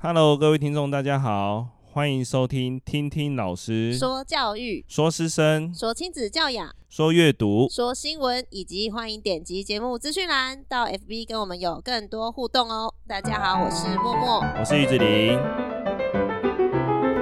[0.00, 12.94] Hello，各位听众，大家好，欢迎收听听听老师说教育、说师生、说亲子教养、说阅读、说新闻，以及欢迎点击节目资讯栏到 FB 跟我们有更多互动哦。
[13.08, 15.36] 大家好，我是默默，我是玉子玲。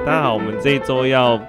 [0.05, 1.41] 大家好，我们这一周要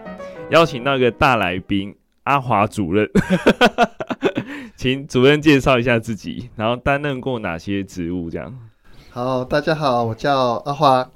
[0.51, 3.05] 邀请到一个大来宾，阿华主任。
[4.77, 8.29] 请主任介绍一下自己，然后担任过哪些职务？
[8.29, 8.57] 这样。
[9.17, 11.11] 好，大家好，我叫阿华，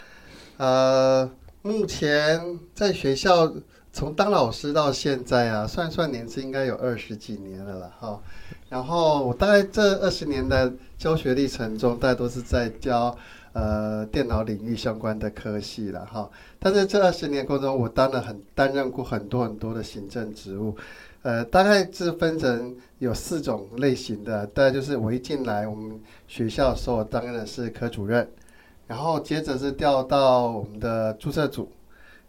[0.58, 1.30] 呃，
[1.62, 3.54] 目前在学校
[3.94, 7.92] 从当老师到现在啊，算算年资应该有二十几年了了。
[8.00, 8.20] 哈。
[8.70, 13.16] 然后我大概这二十年的教学历程中，大概都是在教
[13.54, 16.28] 呃电脑领域相关的科系了哈。
[16.58, 20.76] 但是这二十年过程中，我当了很担任过很多很多的行政职务。
[21.24, 24.46] 呃，大概是分成有四种类型的。
[24.48, 28.28] 大概就是我一进来我们学校的时候，我当然是科主任，
[28.88, 31.70] 然后接着是调到我们的注册组，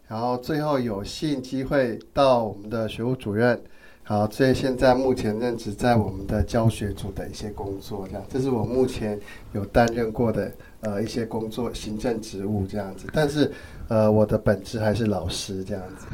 [0.07, 3.59] 然后最后有幸机会到我们的学务主任。
[4.05, 9.17] 好，所以现在目前任职在我们的教学组的一些工作，这样，这是我目前
[9.53, 10.51] 有担任过的
[10.83, 13.07] 呃一些工作行政职务这样子。
[13.11, 13.51] 但是
[13.87, 16.07] 呃，我的本职还是老师这样子。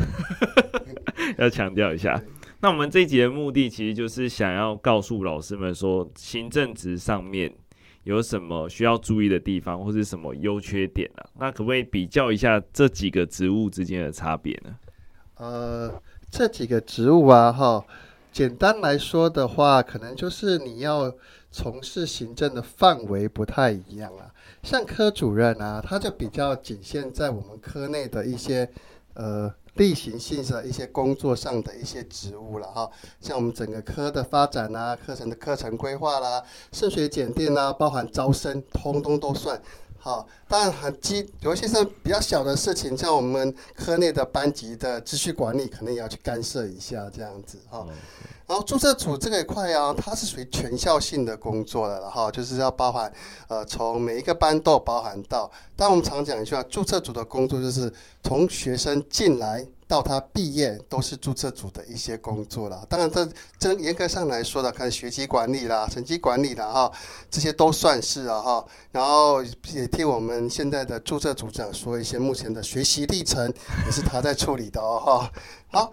[1.37, 2.21] 要强调一下。
[2.61, 7.53] 那我们这一集的目的，其实就是想要告诉老师们说，行政职上面
[8.03, 11.23] 有什么需要注意的地方，或是什么优缺点啊？
[11.39, 14.75] 那可不可以比较一下这几个职务之间的差别呢？
[15.37, 17.85] 呃，这几个职务啊，哈，
[18.33, 21.13] 简单来说的话，可能就是你要
[21.49, 24.28] 从事行政的范围不太一样啊。
[24.63, 28.69] 像科主任啊，他就比较仅限在我们科内的一些
[29.13, 29.53] 呃。
[29.75, 32.89] 例行性的一些工作上的一些职务了哈，
[33.21, 36.43] 像我们整个科的发展啊，课程的课程规划啦，
[36.73, 39.61] 升学检定啊，包含招生，通通都算。
[40.01, 47.85] 好，当然很基，有一些是比较小的事情，像我们科内的班级的秩序管理，可能也要去干涉一下这样子哈。
[48.47, 53.11] 然后注册组这个一块啊，它是属于全校性的工作的，然后就是要包含
[53.47, 55.51] 呃，从每一个班都包含到。
[55.75, 57.93] 但我们常讲一句话，注册组的工作就是
[58.23, 62.85] 从学生进来到他毕业，都是注册组的一些工作了。
[62.87, 63.27] 当然，这
[63.57, 66.91] 这严格上来说的，看学籍管理啦、成绩管理啦，哈，
[67.31, 68.65] 这些都算是啊哈。
[68.91, 73.51] 然后也听我们现在的注册组长说一些目前的学习历程，
[73.87, 75.31] 也是他在处理的哦哈。
[75.71, 75.91] 好。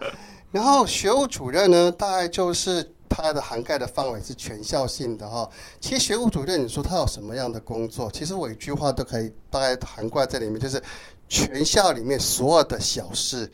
[0.49, 5.47] 然后学务主任呢，大概就是他的涵盖的范围是全校性的哈。
[5.81, 8.09] 其实学务主任，你说他有什么样的工作？
[8.11, 10.81] 其实我一句话都可以大概涵盖在里面，就是
[11.27, 13.51] 全校里面所有的小事，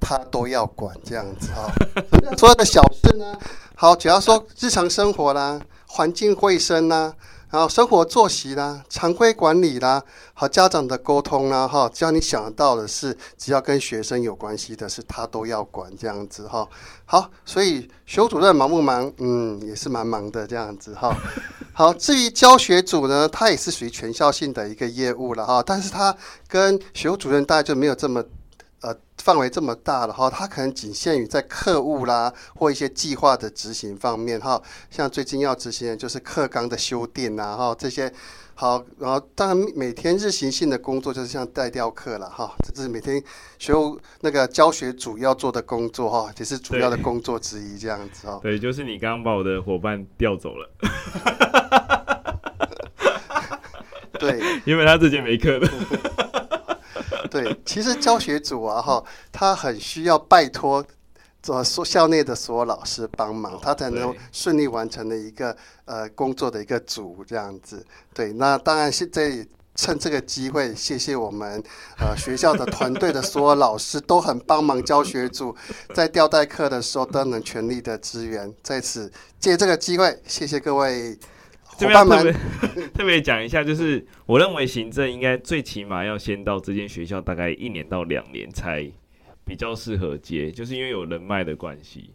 [0.00, 1.72] 他都要管这样子哈。
[2.36, 3.38] 所有的小事呢，
[3.74, 7.14] 好，只要说日常生活啦，环境卫生啦。
[7.48, 10.02] 然后生活作息啦，常规管理啦，
[10.34, 16.68] 和家长的沟通啦，哈，只要你想得到的是，只要跟学生有关系的事，他都要管这样子哈。
[17.04, 19.10] 好，所以学主任忙不忙？
[19.18, 21.16] 嗯，也是蛮忙的这样子哈。
[21.72, 26.14] 好，至于教学组呢，它也是属于全校性的一个业务了哈，但是它
[26.48, 28.22] 跟学主任大概就没有这么。
[29.26, 38.12] 呃，范围这么大了哈，它可能仅限于在课务啦或一些计划的执行方面哈，像最近要执行的就是课纲的修订呐哈，这些
[38.54, 43.20] 好，然后当然每天日行性的工作就是像带调课了哈，这是每天
[43.58, 48.38] 学务那个教学主要做的工作哈，也是主要的工作之一这样子哈。
[48.40, 50.70] 对，就是你刚刚把我的伙伴调走了。
[54.20, 55.68] 对， 因为他之前没课的。
[57.36, 60.82] 对，其实教学组啊，哈，他很需要拜托，
[61.42, 65.54] 做所校内的所有老师帮忙，他才能顺利完成的一个
[65.84, 67.84] 呃工作的一个组这样子。
[68.14, 71.62] 对，那当然是在趁这个机会，谢谢我们
[71.98, 75.54] 呃学校的团队的所有老师都很帮忙教学组，
[75.94, 78.50] 在吊带课的时候都能全力的支援。
[78.62, 81.18] 在此借这个机会，谢谢各位。
[81.78, 82.32] 这边特别
[82.94, 88.90] 特别讲一下，就是我认为行政应该最起码要先到这间学校大概一年到两年才
[89.44, 92.10] 比较适合接，就是因为有人脉的关系。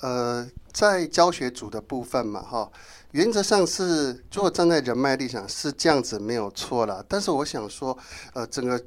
[0.00, 2.70] 呃，在教学组的部分嘛，哈，
[3.12, 7.04] 原则上是如果站在人脉立场是这样子没有错啦。
[7.08, 7.96] 但是我想说，
[8.34, 8.82] 呃，整个。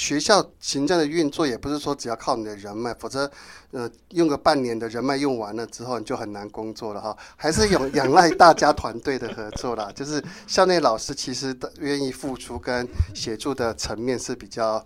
[0.00, 3.30] 学校行政的运作也不是说只要靠你的人脉，否则，
[3.70, 7.14] 呃，用个半年的人脉用完了之后，你就很难工作了哈。
[7.36, 9.92] 还是有仰赖大家团队的合作啦。
[9.94, 14.82] 就是校内老师其实愿意付出跟协助的层面是比较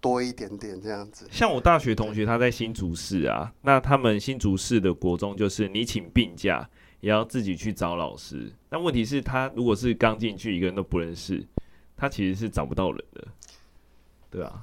[0.00, 1.28] 多一点点这样子。
[1.30, 6.68] 像我大学同学他在新竹市啊，那他们新竹市的国中就是你请病假
[6.98, 8.52] 也要自己去找老师。
[8.68, 11.46] 但问题是，他如果是刚进去一个人都不认识，
[11.96, 13.24] 他其实是找不到人的。
[14.30, 14.62] 对啊，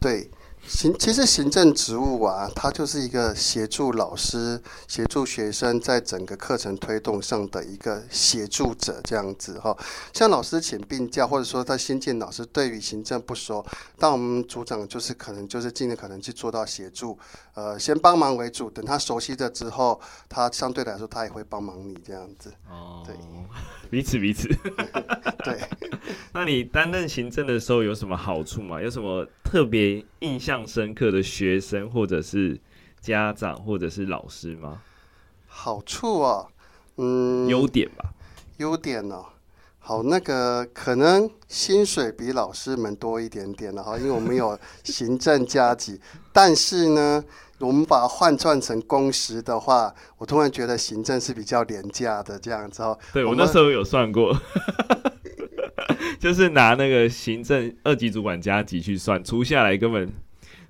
[0.00, 0.30] 对。
[0.66, 9.76] 行，其实行政职务啊，它就是一个协助老师、协助学生在整个课程推动上的一个协助者，这样子哈。
[10.12, 13.64] 像老师请病假，或者说他新进老师对于行政不熟，
[13.98, 17.18] 但我们组长就是可能就是尽可能去做到协助，
[17.54, 22.52] 呃，先帮忙为主，等他熟悉了之后，他相对来说他也会帮忙你这样子。
[22.70, 23.14] 哦，对，
[23.90, 24.48] 彼此彼此。
[25.44, 25.60] 对。
[26.32, 28.80] 那你担任行政的时候有什么好处吗？
[28.80, 32.58] 有什么特别印象深刻的学生，或者是
[33.00, 34.82] 家长，或者是老师吗？
[35.46, 36.46] 好处啊，
[36.96, 38.12] 嗯，优点吧。
[38.58, 39.24] 优点呢、啊？
[39.78, 46.00] 好，那个可能薪水比老师们多一点点了哈，因为我们有行政加级。
[46.32, 47.24] 但是呢，
[47.58, 52.96] 我们把它换算成工时的话，我突然觉得行政是比较廉价的这样子哦。
[53.12, 54.36] 对，我那时候有算过。
[56.20, 60.12] 就是拿那个行政二级主管加级去算，除下来根本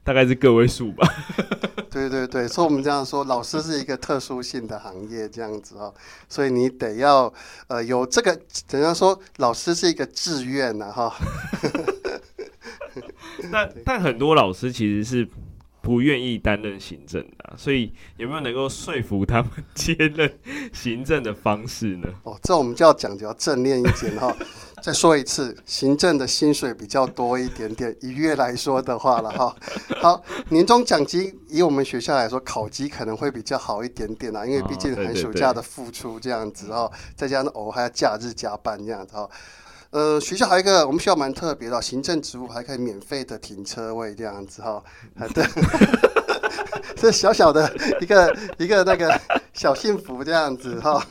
[0.03, 1.07] 大概是个位数吧。
[1.91, 5.93] 对对对，所以我们这样说，老师是一个特殊性的行业，这样子哦，
[6.29, 7.33] 所以你得要
[7.67, 11.13] 呃有这个，怎样说，老师是一个志愿呐哈。
[13.51, 15.29] 但但很多老师其实是
[15.83, 20.31] 不愿意担任行政的啊，所以有没有能够说服他们接任
[20.73, 22.09] 行政的方式呢？
[22.23, 24.35] 哦，这我们就要讲究正念一点哈。
[24.83, 29.55] 再说一次，行政的薪水比较多一点点，一月来说的话了哈。
[30.01, 39.29] 好，年终奖金以我们学校来说，考级可能会比较好一点点啦，因为毕竟寒暑假的付出这样子哈，再加上偶还要假日加班这样子哈。
[39.91, 44.81] 呃，学校还有一个，我们学校蛮特别的，行政职务还可以免费的停车位这样子哈。
[45.35, 45.45] 对，
[46.95, 47.69] 这小小的
[48.01, 49.21] 一个一个那个
[49.53, 51.05] 小幸福这样子 哈。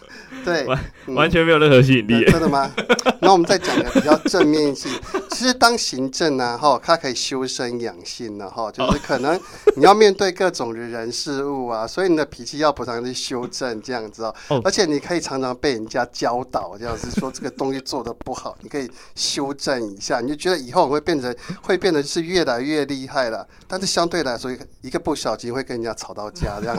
[0.45, 2.71] 对，完、嗯、完全没有任何吸引力，真的吗？
[3.21, 4.91] 那我们再讲个比较正面性。
[5.31, 9.39] 其实当行政呢，哈，它可以修身养性的哈，就是可能
[9.75, 14.33] 你要面对各种的人事物啊， 所以你的脾气要不常去修正这样子哦。
[14.63, 23.45] 而且你可以常常被人家教导，这样子说这个东西做的不好，你可以修正一下，你就觉得以后会变成会变得是越来越厉害了。
[23.67, 26.77] 但是相对来说，一个不小心会跟人家吵到架，这样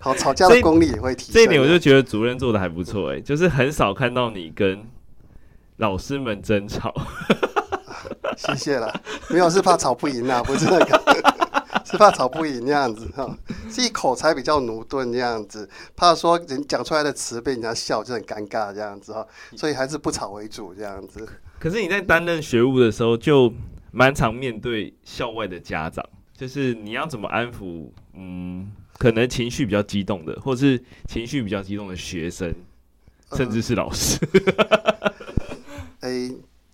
[0.00, 1.34] 好吵架的功力也会提升。
[1.34, 4.84] 这一点我就觉得主任做的还不错哎，就是很少看到你跟
[5.78, 6.90] 老师们争吵。
[6.90, 8.92] 啊、 谢谢了，
[9.30, 11.24] 没有是怕吵不赢啊， 不是那个，
[11.84, 13.36] 是怕吵不赢这样子哈，
[13.68, 21.28] 自己口才比较驽钝这样子，怕说人讲出来的词被人家笑就很尴尬这样子哈，所以还是不吵为主这样子。
[21.58, 23.52] 可是你在担任学务的时候，就
[23.92, 26.04] 蛮常面对校外的家长，
[26.36, 32.54] 就是你要怎么安抚，嗯，可能情绪比较激动的，或是情绪比较激动的学生，
[33.32, 34.16] 甚至是老师。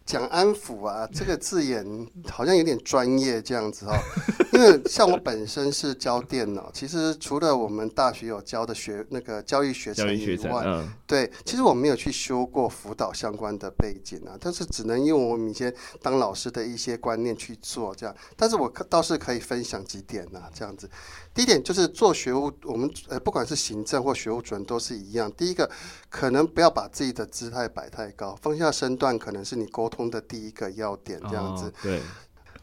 [0.09, 1.85] 讲安抚啊，这个字眼
[2.31, 3.93] 好像有点专业这样子哦。
[4.55, 14.35] 因为像我本身是教电脑，其实除了我们大学有教的学那个教育学程以外，嗯、对，其实我没有去修过辅导相关的背景啊。
[14.41, 18.17] 但是只能用我们以前当老师的一些观念去做这样。
[18.35, 20.89] 但是我可倒是可以分享几点啊，这样子。
[21.35, 25.31] 第一点就是做学务，我们呃不管是行政或学务主任都是一样。
[25.37, 25.71] 第一个，
[26.09, 31.65] 可能不要把自己的姿态摆太高，放下身段可能是你沟通的第一个要点，这样子。
[31.65, 32.03] 哦、对。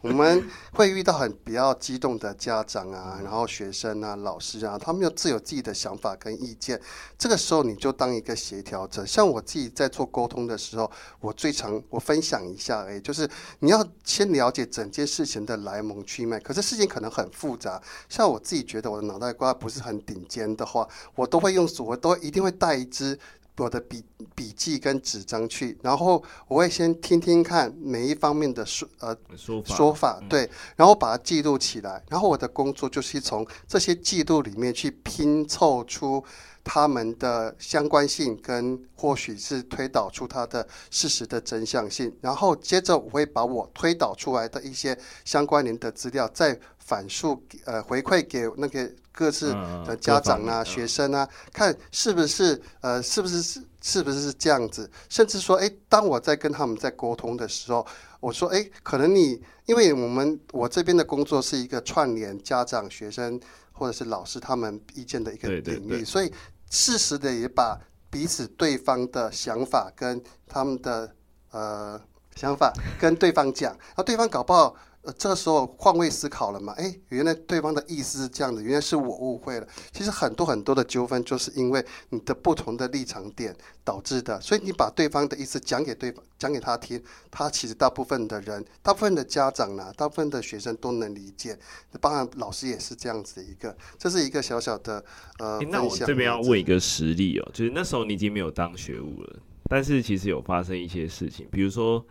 [0.01, 6.79] 我们会遇到很比较激动的家长啊，然后学生啊、老师啊，他们有自有自己的想法跟意见。
[7.17, 9.03] 这个时候你就当一个协调者。
[9.03, 13.27] 像我自己在做沟通的时候，我最常我分享一下，哎，就是
[13.61, 16.39] 你要先了解整件事情的来龙去脉。
[16.39, 23.17] 可是事情可能很复杂，像我自己觉得我的脑袋瓜不是很顶尖的话，我都会用手，我都一定会带一支。
[23.57, 24.03] 我的笔
[24.35, 36.21] 笔记跟纸张去，然后我会先听听看每一方面的说呃说法，说法对，然后把它记录起来，然后我的工作就是从这些记录里面去拼凑出
[36.65, 48.91] 他们的相关性，跟或许是推导出它的事实的真相性，然后接着我会把我推导出来的一些相关联的资料再反述呃回馈给那个。
[49.15, 49.53] 各自
[49.85, 54.91] 的家长啊、学生啊，看是不是呃，是不是是是不是是这样子？
[55.07, 57.87] 甚至说，哎，当我在跟他们在沟通的时候，
[58.19, 63.39] 我说，哎，可能你，因为我们我这边的工作是一个串联家长、学生
[63.71, 66.29] 或者是老师他们意见的一个领域，所以
[66.69, 67.79] 适时的也把
[68.09, 71.15] 彼此对方的想法跟他们的
[71.51, 71.99] 呃
[72.35, 74.75] 想法跟对方讲，那对方搞不好。
[75.05, 76.73] 呃，这个时候换位思考了嘛？
[76.73, 79.67] 哎，原来对方的意思是这样的，原来是我误会了。
[79.91, 84.41] 其实很多很多的纠纷就是因为你的不同的立场点导致的。
[84.41, 91.57] 所以你把对方的意思讲给对方，讲给他听，他其实大部分的人，大部分的家长呢，大部分的学生都能理解。
[92.01, 95.03] 当然，老师也是这样子的一个，这是一个小小的
[95.37, 95.59] 呃。
[95.69, 102.03] 那我这边要问一个实例哦，就是那时候你已经没有当学务了，但是其实有发生一些事情，比如说。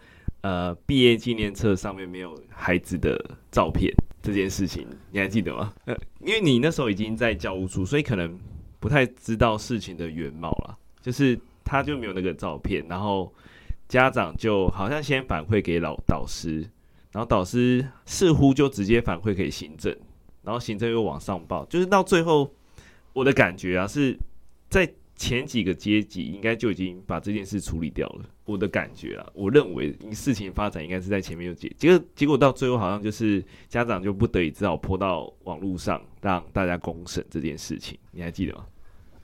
[0.44, 3.18] 呃，毕业纪念册上面没有孩子的
[3.50, 5.72] 照片这件事情，你还记得吗？
[5.86, 8.38] 呃，因为你那时候已经在教务处，所以可能
[8.78, 10.76] 不太知道事情的原貌了。
[11.00, 13.32] 就是他就没有那个照片，然后
[13.88, 16.60] 家长就好像先反馈给老导师，
[17.10, 19.96] 然后导师似乎就直接反馈给行政，
[20.42, 22.52] 然后行政又往上报，就是到最后，
[23.14, 24.14] 我的感觉啊是
[24.68, 24.92] 在。
[25.16, 38.66] 前几个阶级应该就已经把这件事处理掉了，我的感觉啊，我认为事情发展应该是在前面就结，结果结果到最后好像就是家长就不得已只好泼到网络上让大家公审这件事情，你还记得吗？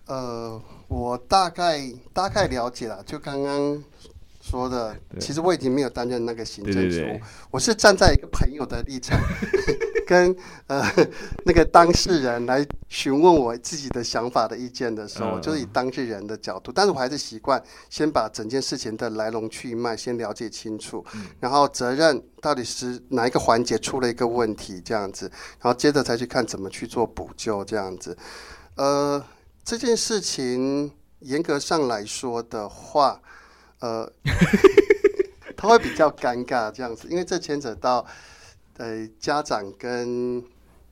[0.06, 1.80] 呃，我大概
[2.12, 3.84] 大概了解了，就刚刚
[4.40, 9.18] 说的，其实我已经没有担任那个行政职务，对对对，我是站在一个朋友的立场。
[10.06, 10.34] 跟
[10.66, 10.84] 呃
[11.44, 25.30] 那个当事人来询问我自己的想法的意见的时候，嗯、就是以当事人的角度，但是我还是习惯先把整件事情的来龙去脉先了解清楚，嗯、然后责任到底是哪一个环节出了一个问题这样子，
[25.60, 28.18] 然后接着才去看怎么去做补救这样子。
[28.74, 29.24] 呃，
[29.62, 33.22] 这件事情严格上来说的话，
[33.80, 34.10] 呃，
[35.56, 38.06] 他会比较尴尬这样子，因为这牵扯到。
[38.78, 40.42] 呃，家长跟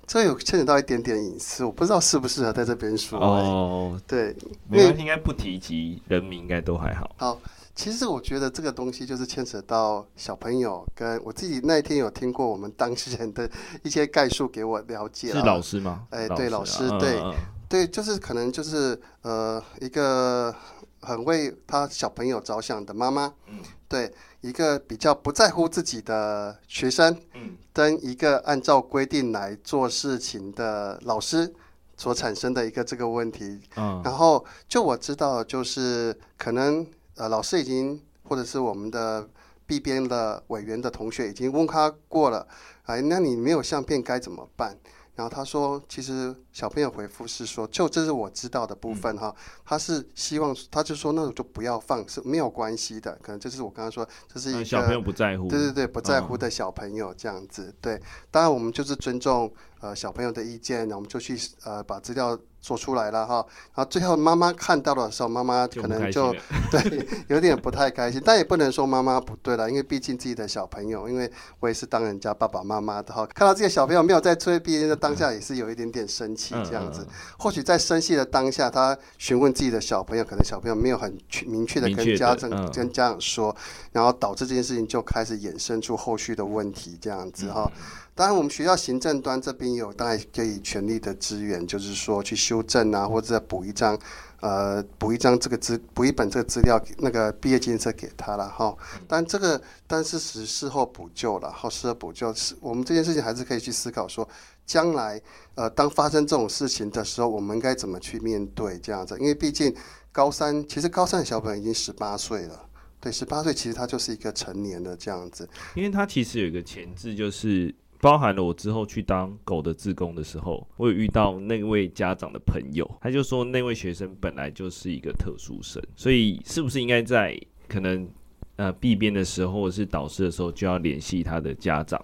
[0.07, 3.19] 这有牵扯到一点点隐私，我不知道适不适合在这边说。
[3.19, 4.37] 哦，对，
[4.69, 7.11] 没关系，应该不提及人名，应该都还好。
[7.17, 7.41] 好，
[7.75, 13.51] 其实我觉得这个东西就是牵扯到小朋友跟我自己那一天有听过我们当事人的
[13.83, 15.33] 一些概述给我了解。
[15.33, 16.07] 是老师吗？
[16.11, 17.23] 哎，对，老师，对，
[17.71, 20.55] 对，就是可能就是呃一个
[21.01, 24.13] 很为他小朋友着想的妈妈，嗯，对。
[24.41, 31.53] 一个比较不在乎自己的学生，嗯跟一个按照规定来做事情的老师
[31.97, 33.61] 所产生的一个这个问题。
[33.75, 36.87] 嗯然后就我知道，就是可能
[37.17, 39.29] 呃老师已经或者是我们的
[39.67, 42.47] B 编的委员的同学已经问他过了，
[42.85, 44.79] 哎，那你没有相片该怎么办？
[45.19, 49.35] 然后他说，其实小朋友回复是说，就这是我知道的部分哈。
[49.65, 53.19] 他是希望，他就说那种就不要放，是没有关系的。
[53.21, 57.75] 可能就是我刚刚说，这是一个小朋友不在乎，对对对，不在乎的小朋友这样子。
[57.81, 62.39] 对，当然我们就是尊重呃小朋友的意见，然后我们就去呃把资料。
[62.61, 63.37] 做出来了哈，
[63.73, 66.39] 然后最后妈妈看到的时候，妈妈可能就，就
[66.73, 71.31] 对有点不太开心，但也不能说妈妈不对了，因为毕竟自己的小朋友，因为
[71.61, 77.07] 我也是当人家爸爸妈妈的哈，看到这些小朋友没有在作业毕业的当下，也是有一点点生气这样子。
[77.39, 81.17] 或许在生气的当下，他询问自己的小朋友，可能小朋友没有很
[81.47, 83.55] 明确的跟家长跟家长说，
[83.93, 87.71] 然后导致这件事情就开始衍生出后续的问题这样子哈。
[88.19, 93.97] 当然，我们学校行政端这边有，当然可以全力的支援，就是说去修正啊，或者补一张，
[94.41, 98.77] 呃，补一张这个资，补一本这个资料，那个毕业纪念册给他了哈。
[99.07, 104.29] 但这个，但是是事后补救了，后，事后补救是我们这件事情还是可以去思考说，
[104.67, 105.23] 将来
[105.55, 109.17] 呃，当发生这种事情的时候，我们应该怎么去面对这样子？
[109.21, 109.73] 因为毕竟
[110.11, 115.49] 高三，其实高三的小朋友已经十八岁了，对，十八岁其实他就是一个成年的这样子。
[115.77, 117.73] 因为他其实有一个前置就是。
[118.01, 127.37] 包含了我之后去当狗的志工的时候，我有遇到那位家长的朋友，他就说那位学生本来就是一个特殊生，所以是不是应该在
[127.67, 128.09] 可能
[128.57, 132.01] 呃毕编的时候或是导师的时候就要联系他的家长，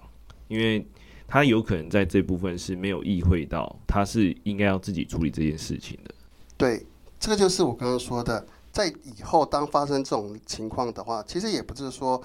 [0.49, 0.85] 因为
[1.27, 6.13] 他有可能在这部分是没有意会到他是应该要自己处理这件事情的。
[6.57, 6.85] 对，
[7.17, 12.21] 这个就是我刚刚说的，在以后当发生这种情况的话，其实也不是说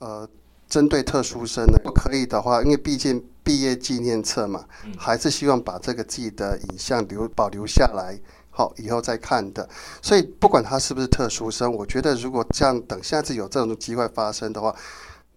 [0.00, 0.28] 呃。
[0.72, 4.64] 针对特殊生的，不可以的话，因为毕竟毕业纪念册嘛，
[4.96, 9.68] 还是希望把这个自己的影像留保留下来，好以后再看的。
[10.00, 14.74] 所以不管他是不是特殊生，我觉得如果这样等下次有这种机会发生的话。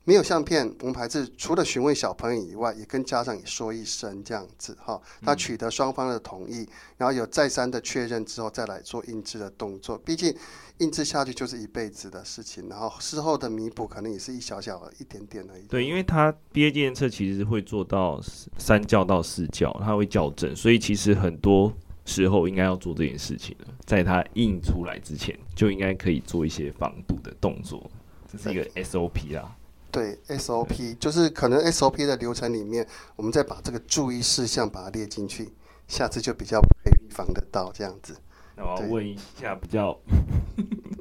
[0.07, 5.01] 没有相片，我们还是除了询问小朋友以外，也跟家长也说一声这样子哈。
[5.23, 9.97] 他取得双方的同意，然后有再三的确认之后，再来做印制的动作。
[9.97, 10.31] 毕竟
[10.79, 15.63] 印制下去就是一辈子的事情，然后事后的弥补可能也是一小小的一点点而已。
[15.67, 18.21] 对，因为它毕业纪念册其实会做到
[18.57, 21.71] 三教到四教，它会校正，所以其实很多
[22.05, 27.89] 时候应该要做这件事情了，在它印出来之前就应该可以做一些防堵的动作，
[28.29, 29.55] 这是一个 SOP 啦。
[29.91, 35.53] 对 SOP，就是可能 SOP 的流程里面，我们再把这个注意事项把它列进去，
[35.87, 38.13] 下次就比较可以预防得到这样子。
[38.55, 39.97] 那我要问一下比较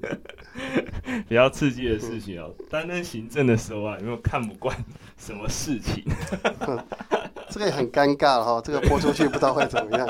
[1.28, 4.76] 比较刺激的事情哦，担任行政的时候啊，有没有看不惯
[5.16, 6.04] 什么事情？
[7.50, 10.06] 这个也很尴尬了哈，这个播出去不知道会怎么样。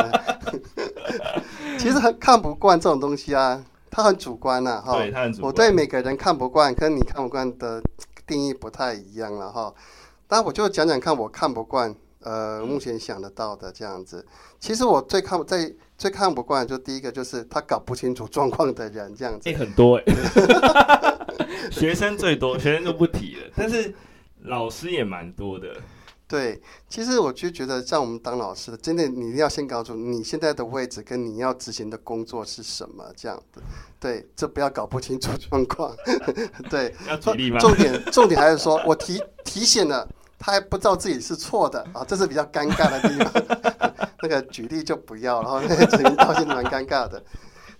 [1.78, 4.96] 其实很看不惯这种东西啊，它很主观呐哈。
[4.96, 5.48] 对，它很主观。
[5.48, 7.82] 我对每个人看不惯，跟你看不惯的
[8.26, 9.74] 定义不太一样了哈。
[10.28, 14.26] 那我就讲讲看，我看不惯，呃，目前想得到的这样子。
[14.58, 15.70] 其实我最看在
[16.04, 19.48] 最看不惯，就第一个就是他搞不清楚状况的人这样子。
[19.48, 23.94] 欸、很多哎、欸， 学生最多，学生就不提了，但是
[24.42, 25.74] 老师也蛮多的。
[26.28, 33.62] 对，其实我就觉得，像我们当老师的，真的你一定要先搞清楚你现在的位置跟你要执行的工作是什么，这样子。
[33.98, 35.96] 对，这不要搞不清楚状况。
[36.68, 37.58] 对，要举例吗？
[37.58, 40.06] 重点重点还是说我提提醒了，
[40.38, 44.08] 他还不知道自己是错的啊，这是比较尴尬的地方。
[44.22, 47.22] 那个举例就不要了，然 后那个指名道姓蛮尴尬的。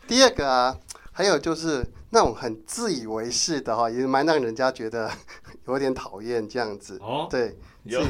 [0.07, 0.77] 第二个啊，
[1.13, 5.11] 还有就是那种很自以为是的哈，也蛮让人家觉得
[5.67, 6.99] 有点讨厌这样子。
[7.01, 7.57] 哦，对。
[7.85, 8.03] 有，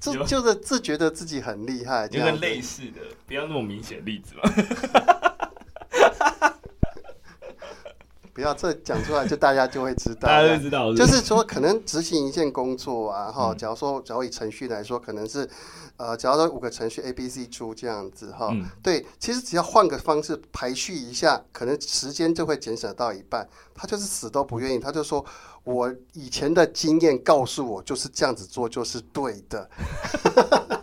[0.00, 5.17] 就就是自觉得自己很厉害，有个类似的，不要那么明显的例子嘛。
[8.38, 10.28] 不要这讲出来，就大家就会知道。
[10.30, 15.48] 大家就知道，就是说可能执行一件工作啊，哈，假如说，假如以程序来说，可能是。
[15.96, 23.48] 呃，假如说五个程序 A、B、C 出这样子哈，嗯、对，其实只要换个方式排序一下，可能时间就会减少到一半。
[23.74, 25.24] 他就是死都不愿意，他就说
[25.64, 29.68] ：“我以前的经验告诉我，就是这样子做就是对的。”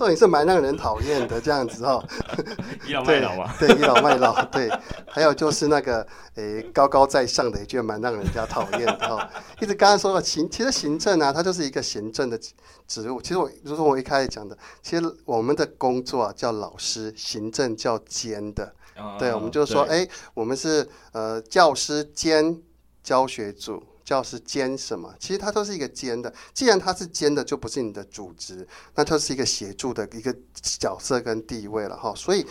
[0.00, 2.02] 这也是蛮让人讨厌的，这样子哈。
[2.88, 3.54] 倚老卖老嘛。
[3.58, 4.42] 对，倚老卖老。
[4.46, 4.66] 对，
[5.06, 6.00] 还有就是那个，
[6.36, 9.20] 诶、欸，高高在上的，也觉得蛮让人家讨厌的哦。
[9.60, 12.40] 一直刚刚说了行，其实行政啊，它就是一个行政的
[12.88, 13.20] 职务。
[13.20, 18.74] 其实我，就是我一开始讲的，其实我们的工作啊叫老师，行政叫监的。
[18.96, 22.58] Uh, 对，我们就说，哎对、欸，我们是呃教师兼
[23.02, 23.82] 教学组。
[24.10, 25.14] 教师兼什么？
[25.20, 26.34] 其实它都是一个兼的。
[26.52, 32.12] 既然它是兼的，就不是你的主职，那它是一个协助的一个角色跟地位了哈。
[32.16, 32.44] 所以，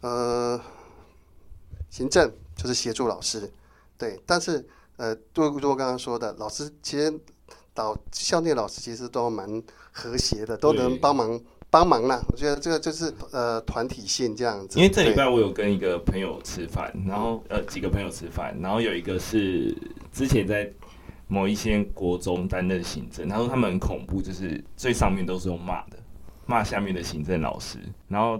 [0.00, 0.58] 呃，
[1.90, 3.52] 行政就是协助老师，
[3.98, 4.18] 对。
[4.24, 7.12] 但是，呃，如如我刚刚说的，老师其实
[7.74, 12.22] 导校内老师其实都蛮和谐的，都能帮忙帮忙啦。
[12.30, 14.78] 我觉得这个就是呃团体性这样子。
[14.78, 19.76] 因为这礼拜我有跟一个朋友吃饭，然后呃几个朋友吃饭，然后有一个是
[20.10, 20.72] 之前在。
[21.32, 25.96] 某一些国中担任行政，他说他们很恐怖，就是最上面都是用骂的，
[26.44, 28.38] 骂下面的行政老师，然后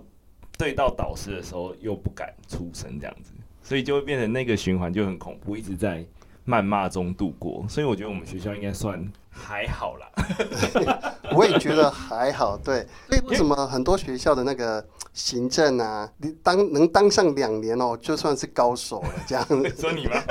[0.59, 6.05] 对到导师的时候又不敢出声这样子，所以就会变成那个循环就很恐怖，一直在
[6.47, 7.65] 谩骂中度过。
[7.67, 10.07] 所以我觉得我们学校应该算还好啦，
[11.35, 12.59] 我也觉得还好。
[12.59, 19.71] 对，所以为什么很多学校的那个行政啊，你当能当上两年哦，就算是高手了，这样子。
[19.81, 20.23] 说你吗？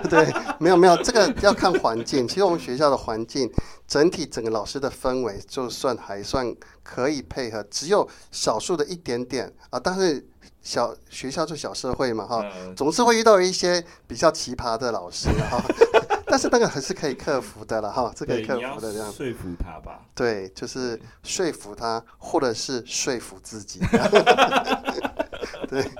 [0.08, 2.26] 对，没有没有，这个要看环境。
[2.26, 3.50] 其实我们学校的环境
[3.86, 9.78] 整体整个老师的氛围，就算还算可以配合，只有少数的一点点啊。
[9.78, 10.26] 但是
[10.60, 12.44] 小学校就小社会嘛，哈，
[12.76, 15.62] 总是会遇到一些比较奇葩的老师哈。
[16.30, 19.10] 但是那个还是可以克服的了哈，这个可以克服的这样。
[19.10, 20.00] 说服他吧。
[20.14, 23.80] 对，就是说服他，或者是说服自己。
[25.68, 25.90] 对，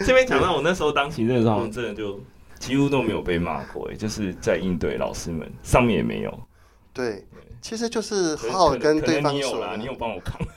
[0.00, 2.20] 这边讲到我那时候当行政的时候，真的就。
[2.64, 6.32] 几乎都没有被骂过，哎，就是在应对老师们上面也没有。
[6.94, 7.22] 对，
[7.60, 9.32] 其实就是好好跟对方说。
[9.32, 10.40] 你有啦，你有帮我扛。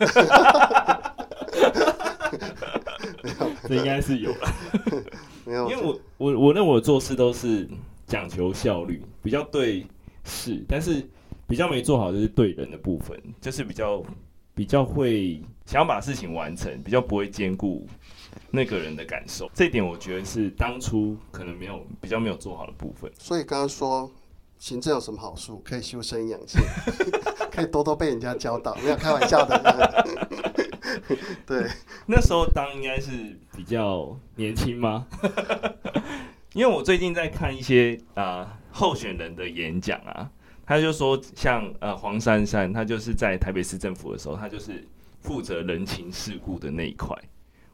[3.67, 4.53] 这应该是有了。
[5.43, 7.67] 没有，因为我我我认为我做事都是
[8.05, 9.85] 讲求效率，比较对
[10.23, 11.05] 事，但是
[11.45, 14.01] 比较没做好就是对人的部分，就是比较
[14.55, 17.85] 比较会想要把事情完成，比较不会兼顾。
[18.51, 23.11] 那个人的感受，这一点我觉得是当初可能没有比较没有做好的部分。
[23.19, 24.09] 所以刚刚说
[24.57, 25.61] 行政有什么好处？
[25.65, 26.61] 可以修身养性，
[27.51, 28.75] 可以多多被人家教导。
[28.83, 30.27] 没有开玩笑的。
[31.45, 31.67] 对，
[32.05, 33.11] 那时候当应该是
[33.55, 35.07] 比较年轻吗？
[36.53, 40.29] 因为我最近在看一些啊、呃、候选人的演讲啊，
[40.65, 44.85] 他就说像呃黄珊珊，他就是在台北市政府的时候，他就是
[45.21, 47.15] 负责人情世故的那一块。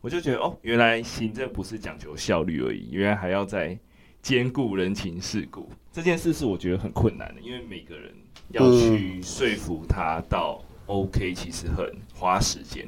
[0.04, 3.80] 我就觉得哦，原来行政不是讲求效率而已，原来还要在
[4.22, 8.14] 兼顾人情世故这件事，是我觉得很困难的，因为每个人
[8.50, 12.86] 要去说服他到 OK，其实很花时间。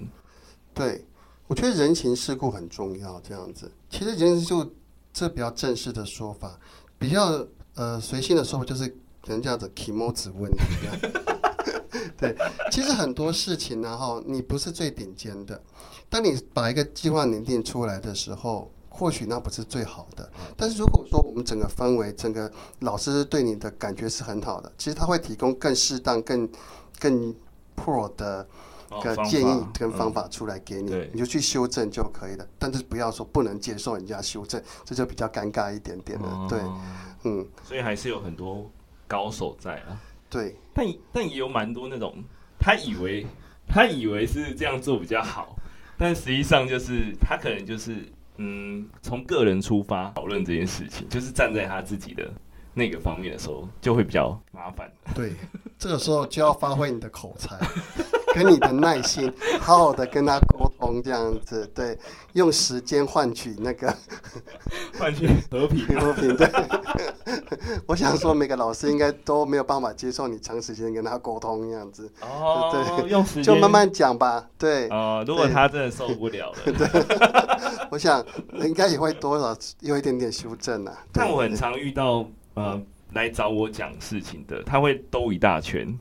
[0.74, 1.06] 对，
[1.48, 3.72] 我觉得人情世故很重要，这样子。
[3.90, 4.76] 其实人情世故
[5.14, 6.60] 这比较正式的说法，
[7.00, 8.90] 比较呃，随性的说法就是
[9.22, 10.58] 可能这样子题目只问题。
[12.18, 12.36] 对，
[12.72, 15.62] 其实很多事情呢，哈，你不是最顶尖的。
[16.10, 20.30] 当你把一个计划拟定出来的时候，或许那不是最好的。
[20.56, 26.50] 但是如果说我们整个氛围、整个老师对你的感觉是很好的，其实他会提供更适当、更
[27.00, 27.36] 更
[27.76, 28.48] pro 的
[29.04, 32.48] 个建议跟方法出来给你，你就去修正就可以了。
[32.58, 36.28] 但是不要说不能接受人家修正，这就比较尴尬一点点了。
[36.28, 36.60] 哦、对，
[37.24, 38.70] 嗯，所以还是有很多
[39.08, 40.00] 高手在啊。
[40.30, 42.24] 对，但但也有蛮多那种，
[42.60, 43.26] 他以为
[43.68, 45.56] 他以为是这样做比较好，
[45.98, 47.98] 但实际上就是他可能就是
[48.38, 52.32] 嗯，从个人出发讨论这件事情，就是站在他自己的
[52.74, 54.92] 那个方面的时候，就会比较麻烦。
[55.14, 55.34] 对，
[55.78, 57.58] 这个时候就要发挥你的口才。
[58.36, 61.98] 跟你的耐心， 好好的跟他沟通，这样子，对，
[62.34, 63.96] 用时间换取那个
[65.00, 66.36] 换取和平， 和平。
[66.36, 66.50] 对，
[67.88, 72.12] 我想说，每个老师应该都没有办法接受你长时间跟他沟通这样子。
[72.22, 72.70] 哦，
[73.00, 74.46] 对，用时间就慢慢讲吧。
[74.58, 78.24] 对，哦，如果他真的受不了了，对，我想
[78.56, 80.98] 应该也会多少有一点点修正啊。
[81.14, 82.82] 但我很常遇到呃
[83.14, 85.98] 来找我讲事情的，他会兜一大圈。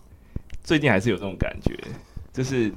[0.65, 1.79] 最近还是有这种感觉。
[2.35, 2.71] 就是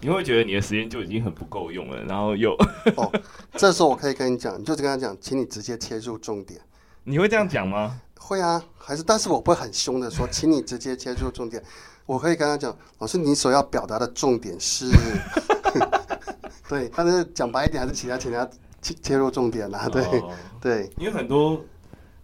[0.00, 2.52] 你会觉得你的时间就已经很不够用了，然后又
[2.96, 3.10] 哦，
[3.52, 6.60] 这时候我可以跟你讲，你就是跟他讲，请你直接切入重点。
[7.04, 8.00] 你会这样讲吗？
[8.18, 11.62] 会啊，还是但是我不会很凶的说，请你直接切入重点。
[12.06, 14.90] 我可以跟他讲，老师，你所要表达的重点是
[16.68, 18.46] 对，但是讲白一点还是其他，请他
[18.82, 19.88] 切切入重点啦。
[19.88, 21.64] 对、哦、对，因为很多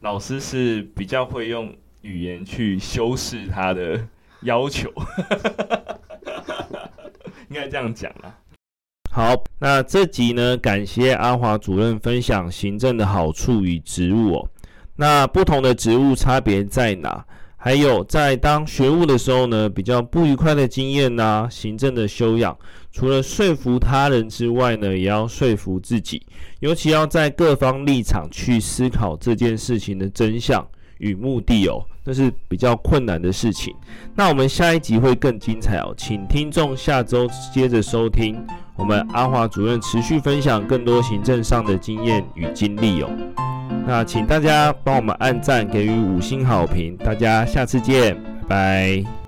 [0.00, 4.06] 老师是比较会用语言去修饰他的
[4.42, 4.90] 要求。
[7.48, 8.34] 应该这样讲啦。
[9.10, 14.48] 好，那这集呢，感谢阿华主任分享行政的好处与职务哦。
[14.94, 17.24] 那不同的职务差别在哪？
[17.62, 22.56] 还有在当学务的时候呢，比较不愉快的经验呐、行政的修养，
[22.90, 26.22] 除了说服他人之外呢，也要说服自己，
[26.60, 30.66] 尤其要在各方立场去思考这件事情的真相
[31.00, 33.74] 与目的哦，那是比较困难的事情。
[34.14, 38.40] 那我们下一集会更精彩哦，请听众下周接着收听
[38.76, 43.10] 我们阿华主任持续分享更多行政上的经验与经历哦。
[43.86, 48.14] 那请大家帮我们按赞，给予五星好评，大家下次见，
[48.46, 49.19] 拜拜。